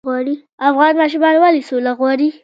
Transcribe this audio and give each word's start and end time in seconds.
افغان 0.69 0.93
ماشومان 1.01 1.35
ولې 1.37 1.61
سوله 1.69 1.91
غواړي؟ 1.99 2.29